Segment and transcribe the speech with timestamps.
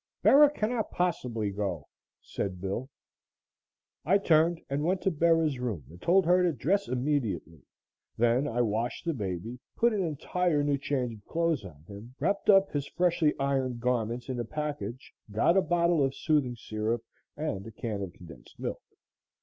[0.23, 1.87] "Bera cannot possibly go,"
[2.23, 2.89] said Bill.
[4.03, 7.61] I turned and went to Bera's room and told her to dress immediately.
[8.17, 12.49] Then I washed the baby, put an entire new change of clothes on him, wrapped
[12.49, 17.03] up his freshly ironed garments in a package, got a bottle of soothing syrup
[17.37, 18.81] and a can of condensed milk.